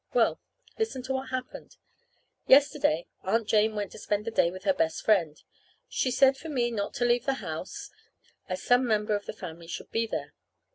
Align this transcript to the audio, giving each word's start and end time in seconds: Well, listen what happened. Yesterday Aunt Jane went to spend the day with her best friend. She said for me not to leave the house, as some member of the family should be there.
Well, 0.15 0.39
listen 0.79 1.03
what 1.09 1.29
happened. 1.29 1.77
Yesterday 2.47 3.05
Aunt 3.21 3.47
Jane 3.47 3.75
went 3.75 3.91
to 3.91 3.99
spend 3.99 4.25
the 4.25 4.31
day 4.31 4.49
with 4.49 4.63
her 4.63 4.73
best 4.73 5.05
friend. 5.05 5.37
She 5.87 6.09
said 6.09 6.35
for 6.37 6.49
me 6.49 6.71
not 6.71 6.95
to 6.95 7.05
leave 7.05 7.27
the 7.27 7.35
house, 7.35 7.91
as 8.49 8.63
some 8.63 8.87
member 8.87 9.13
of 9.15 9.27
the 9.27 9.31
family 9.33 9.67
should 9.67 9.91
be 9.91 10.07
there. 10.07 10.33